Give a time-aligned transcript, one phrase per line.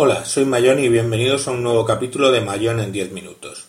[0.00, 3.64] Hola, soy Mayón y bienvenidos a un nuevo capítulo de Mayón en 10 minutos.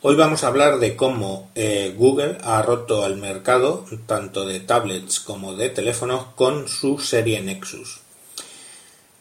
[0.00, 5.18] Hoy vamos a hablar de cómo eh, Google ha roto al mercado tanto de tablets
[5.18, 7.98] como de teléfonos con su serie Nexus.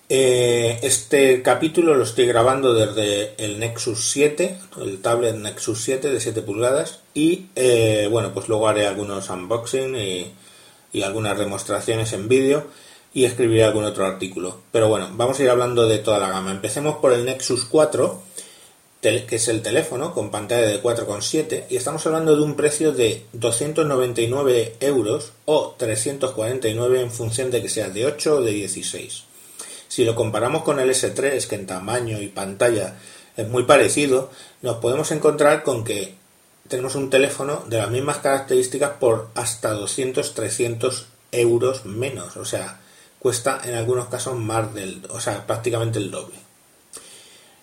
[0.08, 6.20] Eh, este capítulo lo estoy grabando desde el Nexus 7, el tablet Nexus 7 de
[6.20, 10.32] 7 pulgadas y eh, bueno, pues luego haré algunos unboxing y,
[10.94, 12.68] y algunas demostraciones en vídeo
[13.16, 14.60] y escribiré algún otro artículo.
[14.72, 16.52] Pero bueno, vamos a ir hablando de toda la gama.
[16.52, 18.22] Empecemos por el Nexus 4,
[19.02, 23.24] que es el teléfono con pantalla de 4,7 y estamos hablando de un precio de
[23.34, 29.24] 299 euros o 349 en función de que sea de 8 o de 16.
[29.88, 32.98] Si lo comparamos con el S3, que en tamaño y pantalla
[33.38, 34.30] es muy parecido,
[34.62, 36.16] nos podemos encontrar con que
[36.68, 42.36] tenemos un teléfono de las mismas características por hasta 200-300 euros menos.
[42.38, 42.82] O sea,
[43.26, 46.36] cuesta en algunos casos más del, o sea, prácticamente el doble.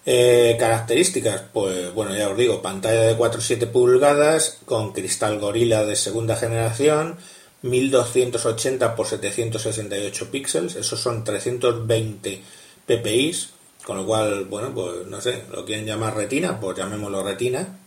[0.05, 5.95] Eh, características, pues bueno, ya os digo, pantalla de 4,7 pulgadas con cristal gorila de
[5.95, 7.17] segunda generación,
[7.63, 12.43] 1280 x 768 píxeles, esos son 320
[12.85, 13.37] ppi,
[13.85, 17.79] con lo cual, bueno, pues no sé, lo quieren llamar retina, pues llamémoslo retina.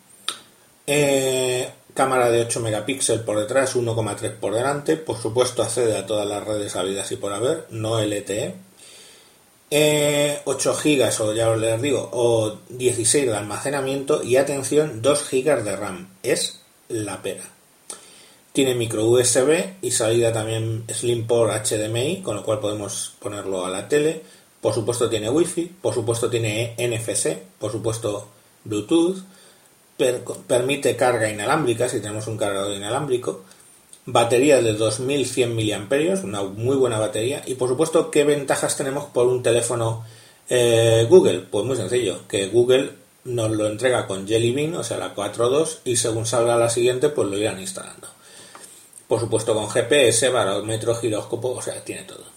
[0.87, 6.27] Eh, cámara de 8 megapíxeles por detrás, 1,3 por delante, por supuesto accede a todas
[6.27, 8.53] las redes habidas y por haber, no LTE.
[9.67, 15.29] 8 eh, GB o ya os les digo, o 16 de almacenamiento y atención, 2
[15.31, 16.09] GB de RAM.
[16.21, 17.43] Es la pera.
[18.51, 23.69] Tiene micro USB y salida también Slim por HDMI, con lo cual podemos ponerlo a
[23.69, 24.21] la tele.
[24.59, 28.27] Por supuesto tiene Wi-Fi, por supuesto tiene NFC, por supuesto
[28.65, 29.23] Bluetooth
[29.97, 33.43] permite carga inalámbrica si tenemos un cargador inalámbrico,
[34.05, 39.27] batería de 2100 mAh, una muy buena batería, y por supuesto, ¿qué ventajas tenemos por
[39.27, 40.05] un teléfono
[40.49, 41.39] eh, Google?
[41.49, 42.91] Pues muy sencillo, que Google
[43.23, 47.09] nos lo entrega con Jelly Bean, o sea, la 4.2, y según salga la siguiente,
[47.09, 48.07] pues lo irán instalando.
[49.07, 52.34] Por supuesto, con GPS, barómetro, giróscopo, o sea, tiene todo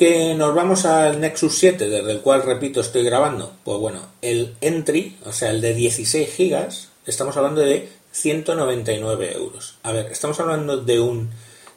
[0.00, 3.52] que nos vamos al Nexus 7, desde el cual, repito, estoy grabando.
[3.64, 6.68] Pues bueno, el entry, o sea, el de 16 GB,
[7.04, 9.74] estamos hablando de 199 euros.
[9.82, 11.28] A ver, estamos hablando de un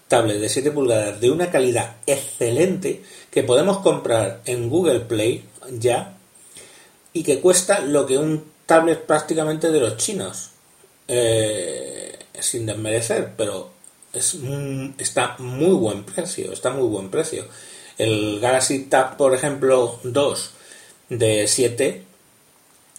[0.08, 6.16] tablet de 7 pulgadas de una calidad excelente que podemos comprar en Google Play ya
[7.12, 10.52] y que cuesta lo que un tablet prácticamente de los chinos.
[11.10, 13.72] Eh, sin desmerecer, pero
[14.14, 14.38] es,
[14.98, 17.44] está muy buen precio, está muy buen precio.
[17.98, 20.52] El Galaxy Tab, por ejemplo, 2
[21.10, 22.04] de 7,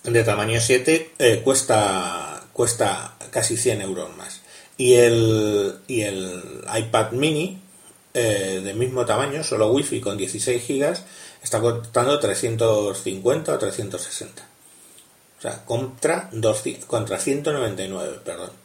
[0.05, 4.41] de tamaño 7, eh, cuesta, cuesta casi 100 euros más.
[4.77, 7.61] Y el, y el iPad mini,
[8.13, 10.97] eh, del mismo tamaño, solo Wi-Fi con 16 GB,
[11.43, 14.43] está costando 350 o 360.
[15.39, 16.31] O sea, contra,
[16.87, 18.64] contra 199, perdón.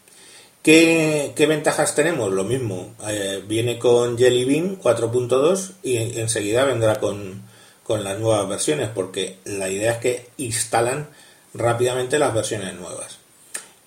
[0.62, 2.32] ¿Qué, ventajas tenemos?
[2.34, 7.48] Lo mismo, eh, viene con Jelly Bean 4.2 y enseguida vendrá con,
[7.88, 11.10] las nuevas versiones, porque la idea es que instalan
[11.54, 13.18] rápidamente las versiones nuevas.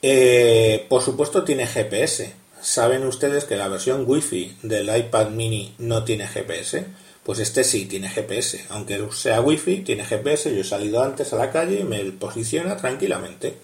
[0.01, 2.33] Eh, por supuesto tiene GPS.
[2.61, 6.87] ¿Saben ustedes que la versión Wi-Fi del iPad mini no tiene GPS?
[7.23, 8.65] Pues este sí tiene GPS.
[8.71, 10.53] Aunque sea Wi-Fi, tiene GPS.
[10.53, 13.55] Yo he salido antes a la calle y me posiciona tranquilamente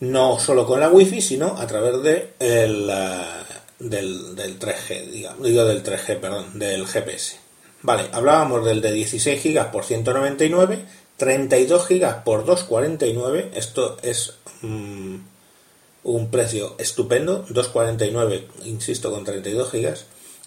[0.00, 2.90] no solo con la wifi, sino a través de el,
[3.78, 7.36] del, del 3G, digamos, digo del 3G, perdón, del GPS.
[7.82, 10.84] Vale, hablábamos del de 16 GB por 199,
[11.16, 15.16] 32 GB por 249, esto es mm,
[16.04, 19.94] un precio estupendo, 249, insisto, con 32 GB,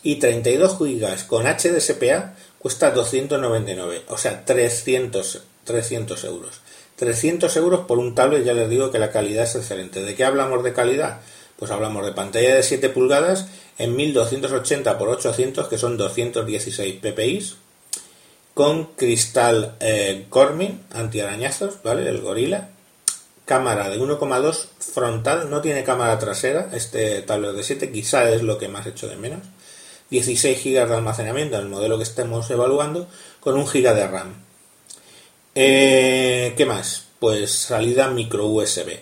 [0.03, 6.60] y 32 GB con HDSPA cuesta 299, o sea, 300, 300 euros.
[7.01, 10.03] 300 euros por un tablet, ya les digo que la calidad es excelente.
[10.03, 11.21] ¿De qué hablamos de calidad?
[11.57, 13.47] Pues hablamos de pantalla de 7 pulgadas
[13.79, 17.53] en 1280 x 800, que son 216 ppi,
[18.53, 22.07] con cristal eh, Corning antiarañazos, ¿vale?
[22.07, 22.69] El gorila.
[23.45, 28.59] Cámara de 1,2 frontal, no tiene cámara trasera, este tablet de 7, quizá es lo
[28.59, 29.39] que más hecho de menos.
[30.11, 33.07] 16 GB de almacenamiento, el modelo que estemos evaluando,
[33.39, 34.50] con 1 GB de RAM.
[35.53, 37.07] Eh, ¿Qué más?
[37.19, 38.99] Pues salida micro USB.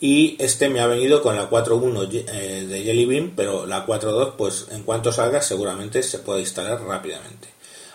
[0.00, 4.34] Y este me ha venido con la 4.1 eh, de Jelly Bean, pero la 4.2,
[4.36, 7.48] pues en cuanto salga, seguramente se puede instalar rápidamente.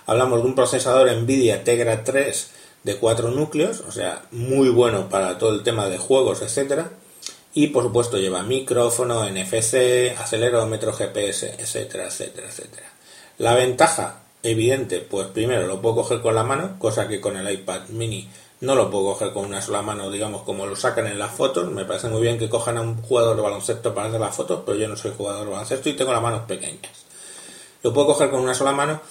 [0.05, 2.51] Hablamos de un procesador Nvidia Tegra 3
[2.83, 6.91] de 4 núcleos, o sea, muy bueno para todo el tema de juegos, etcétera.
[7.55, 12.87] Y por supuesto lleva micrófono, NFC, acelerómetro, GPS, etcétera, etcétera, etcétera.
[13.39, 17.51] La ventaja evidente, pues primero lo puedo coger con la mano, cosa que con el
[17.51, 18.29] iPad mini
[18.61, 21.69] no lo puedo coger con una sola mano, digamos, como lo sacan en las fotos.
[21.71, 24.61] Me parece muy bien que cojan a un jugador de baloncesto para hacer las fotos,
[24.65, 27.05] pero yo no soy jugador de baloncesto y tengo las manos pequeñas.
[27.83, 29.01] Lo puedo coger con una sola mano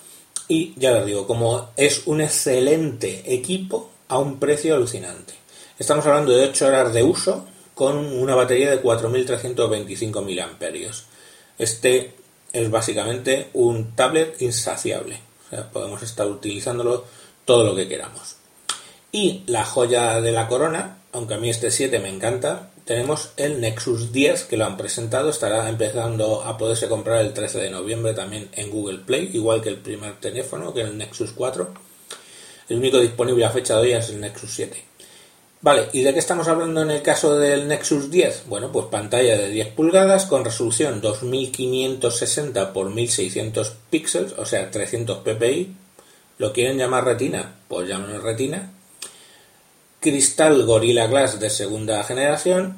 [0.48, 5.34] y ya les digo, como es un excelente equipo a un precio alucinante.
[5.78, 10.94] Estamos hablando de 8 horas de uso con una batería de 4.325 mAh.
[11.58, 12.14] Este
[12.54, 15.20] es básicamente un tablet insaciable.
[15.46, 17.04] O sea, podemos estar utilizándolo
[17.44, 18.36] todo lo que queramos.
[19.12, 23.60] Y la joya de la corona, aunque a mí este 7 me encanta, tenemos el
[23.60, 28.14] Nexus 10 que lo han presentado, estará empezando a poderse comprar el 13 de noviembre
[28.14, 31.74] también en Google Play, igual que el primer teléfono, que el Nexus 4.
[32.68, 34.84] El único disponible a fecha de hoy es el Nexus 7.
[35.64, 38.49] Vale, ¿y de qué estamos hablando en el caso del Nexus 10?
[38.49, 45.20] Bueno, pues pantalla de 10 pulgadas con resolución 2560 x 1600 píxeles, o sea, 300
[45.20, 45.75] ppi.
[46.37, 47.55] ¿Lo quieren llamar retina?
[47.66, 48.72] Pues llámenlo retina.
[50.00, 52.76] Cristal Gorilla Glass de segunda generación.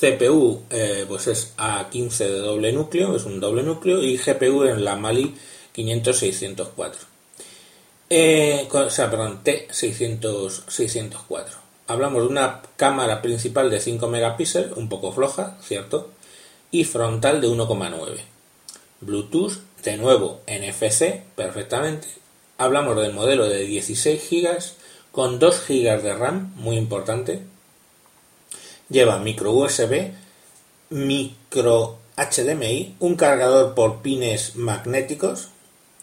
[0.00, 4.02] CPU, eh, pues es A15 de doble núcleo, es un doble núcleo.
[4.02, 5.36] Y GPU en la Mali
[5.72, 6.94] 500-604.
[8.10, 15.12] Eh, o sea, perdón, T600-604 hablamos de una cámara principal de 5 megapíxeles, un poco
[15.12, 16.10] floja, ¿cierto?
[16.70, 18.20] Y frontal de 1,9.
[19.00, 22.08] Bluetooth, de nuevo NFC, perfectamente.
[22.58, 24.58] Hablamos del modelo de 16 GB
[25.12, 27.42] con 2 GB de RAM, muy importante.
[28.88, 30.12] Lleva micro USB,
[30.90, 35.48] micro HDMI, un cargador por pines magnéticos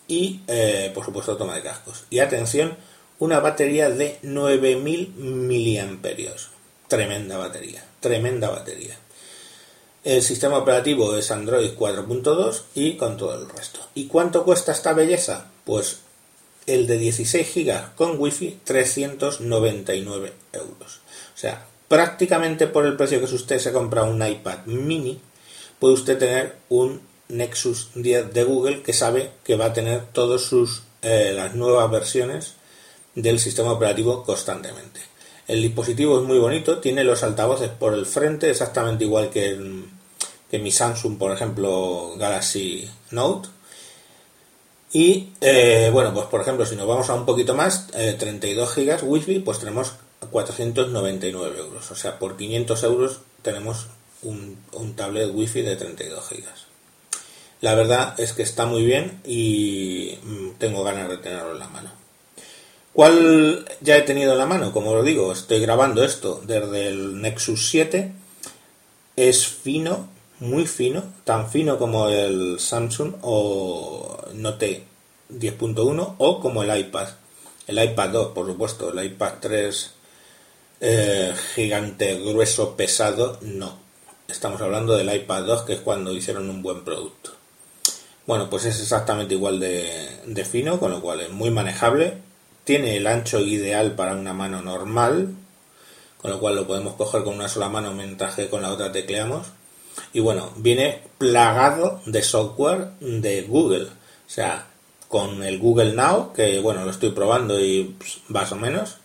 [0.08, 2.06] y, eh, por supuesto, toma de cascos.
[2.10, 2.78] Y atención,
[3.24, 6.50] una batería de 9000 miliamperios.
[6.90, 8.98] Tremenda batería, tremenda batería.
[10.04, 13.80] El sistema operativo es Android 4.2 y con todo el resto.
[13.96, 15.46] ¿Y cuánto cuesta esta belleza?
[15.64, 16.00] Pues
[16.66, 21.00] el de 16 GB con Wi-Fi 399 euros.
[21.34, 25.22] O sea, prácticamente por el precio que usted se compra un iPad mini,
[25.80, 27.00] puede usted tener un
[27.30, 30.52] Nexus 10 de Google que sabe que va a tener todas
[31.02, 32.56] eh, las nuevas versiones
[33.16, 35.02] del sistema operativo constantemente.
[35.48, 39.84] El dispositivo es muy bonito, tiene los altavoces por el frente, exactamente igual que,
[40.50, 43.50] que mi Samsung, por ejemplo, Galaxy Note.
[44.94, 49.04] Y eh, bueno, pues por ejemplo, si nos vamos a un poquito más, 32 GB
[49.04, 49.94] Wi-Fi, pues tenemos
[50.32, 51.92] 499 euros.
[51.92, 53.88] O sea, por 500 euros tenemos
[54.22, 56.46] un, un tablet Wi-Fi de 32 GB.
[57.62, 61.68] La verdad es que está muy bien y mm, tengo ganas de tenerlo en la
[61.68, 62.03] mano.
[62.94, 64.72] ¿Cuál ya he tenido en la mano?
[64.72, 68.14] Como lo digo, estoy grabando esto desde el Nexus 7.
[69.16, 70.10] Es fino,
[70.40, 74.84] muy fino, tan fino como el Samsung o Note
[75.32, 77.08] 10.1 o como el iPad.
[77.66, 79.92] El iPad 2, por supuesto, el iPad 3
[80.82, 83.76] eh, gigante, grueso, pesado, no.
[84.28, 87.32] Estamos hablando del iPad 2, que es cuando hicieron un buen producto.
[88.28, 92.22] Bueno, pues es exactamente igual de fino, con lo cual es muy manejable,
[92.64, 95.30] tiene el ancho ideal para una mano normal,
[96.22, 98.92] con lo cual lo podemos coger con una sola mano mientras que con la otra
[98.92, 99.48] tecleamos.
[100.14, 103.86] Y bueno, viene plagado de software de Google.
[103.86, 104.68] O sea,
[105.08, 108.98] con el Google Now, que bueno, lo estoy probando y pues, más o menos,